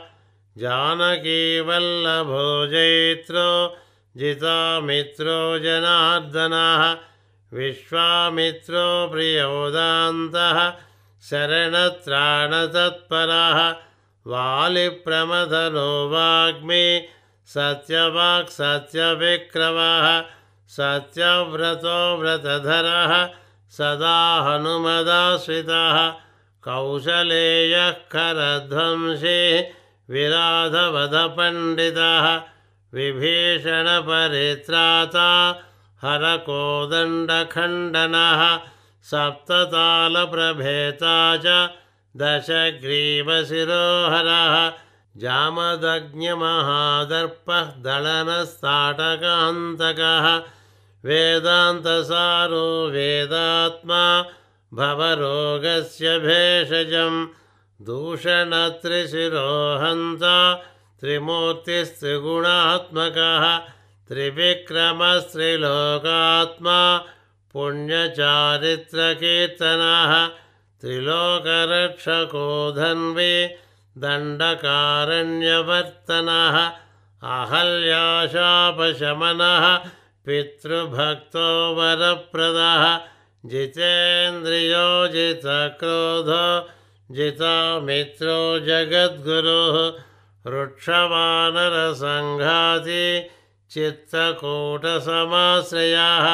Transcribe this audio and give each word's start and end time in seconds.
जानकीवल्लभो 0.59 2.67
जैत्रो 2.67 3.77
जितामित्रो 4.17 5.59
जनार्दनः। 5.59 6.97
विश्वामित्रो 7.59 9.09
प्रियोदान्तः। 9.13 10.73
शरणत्राणतत्परः। 11.23 13.77
वालिप्रमथनो 14.27 16.09
वाग्मी। 16.09 17.09
सत्यवाक्सत्यविक्रमः 17.47 20.25
सत्यव्रतो 20.69 22.17
व्रतधरः 22.17 23.29
सदा 23.71 24.41
हनुमदाश्रितः। 24.41 26.15
कौशलेयः 26.65 27.91
करध्वंसी 27.91 29.65
विराधवधपण्डितः। 30.11 32.41
विभीषणपरित्राता 32.95 35.61
हरकोदण्डखण्डनः। 36.03 38.61
सप्ततालप्रभेता 39.03 41.37
च 41.37 41.71
दशग्रीवशिरोहरः 42.17 44.86
जामदग्न्यमहादर्पः 45.17 47.63
दळनस्ताटकान्तकः 47.63 50.43
वेदान्तसारो 51.05 52.91
वेदात्मा 52.91 54.25
भवरोगस्य 54.75 56.19
भेषजं 56.19 57.27
दूषणत्रिशिरोहन्ता 57.83 60.63
त्रिमूर्तिस्त्रिगुणात्मकः। 61.01 63.69
त्रिविक्रमस्त्रिलोकात्मा 64.09 67.05
पुण्यचारित्रकीर्तनः। 67.53 70.41
त्रिलोकरक्षको 70.81 72.75
धन्वी 72.77 73.49
दण्डकारण्यवर्तनः 74.03 76.57
अहल्याशापशमनः 77.37 79.65
पितृभक्तो 80.27 81.47
वरप्रदः 81.77 82.83
जितेन्द्रियो 83.53 84.83
जितक्रोधो 85.15 86.43
जितामित्रो 87.17 88.37
जगद्गुरुः 88.69 89.77
वृक्षवानरसङ्घाति 90.47 91.09
चित्तकूटसमाश्रयाः 93.75 96.27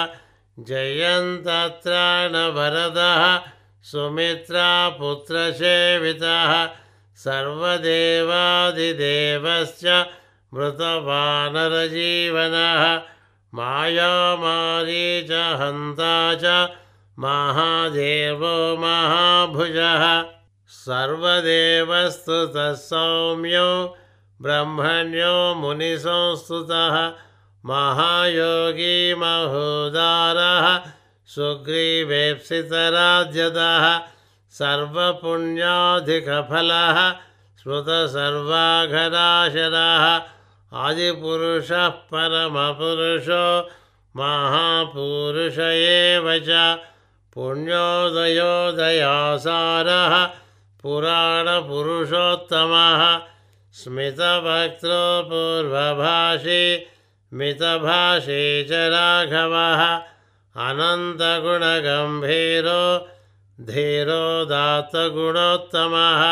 जयन्तत्राणभरदः 0.71 3.23
सुमित्रापुत्रसेवितः 3.91 6.53
सर्वदेवादिदेवश्च 7.17 9.85
मृतवानरजीवनः 10.55 12.83
मायामारीचहन्ता 13.55 14.75
च 16.43 16.45
महादेवो 17.19 18.57
महाभुजः। 18.85 20.05
सर्वदेवस्तुतः 20.77 22.73
सौम्यो 22.85 23.71
ब्रह्मण्यो 24.43 25.37
मुनिसंस्तुतः 25.55 26.97
महायोगी 27.67 29.15
महोदारः 29.15 30.67
सुग्रीवेप्सितराज्यदः 31.35 33.85
सर्वपुण्याधिकफलः 34.59 36.99
स्मृतसर्वाघराशरः 37.61 40.05
आदिपुरुषः 40.85 41.89
परमपुरुषो 42.13 43.45
महापुरुष 44.17 45.59
एव 45.59 46.27
च 46.49 46.51
पुण्योदयोदयासारः 47.35 47.75
पुराणपुरुषोत्तमः 50.83 53.03
स्मितवक्त्रो 53.81 55.01
पूर्वभाषी 55.31 56.65
मितभाषी 57.33 58.45
च 58.71 58.81
राघवः 58.95 59.83
अनन्तगुणगम्भीरो 60.69 62.83
धीरो 63.71 64.45
दातगुणोत्तमः 64.45 66.23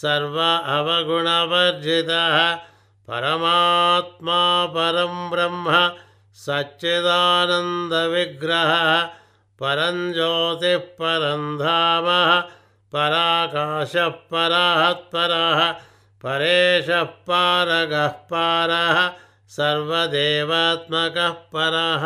सर्व 0.00 0.36
अवगुणवर्जितः 0.76 2.36
परमात्मा 3.08 4.40
परं 4.74 5.14
ब्रह्म 5.30 5.74
सच्चिदानन्दविग्रहः 6.44 6.92
परं 9.60 9.98
ज्योतिः 10.12 10.78
परं 11.00 11.42
धामः 11.58 12.30
पराकाशः 12.92 14.08
पराहत्परः 14.32 15.60
परेशः 16.24 17.02
पारगः 17.28 18.08
पारः 18.32 18.98
सर्वदेवात्मकः 19.56 21.34
परः 21.54 22.04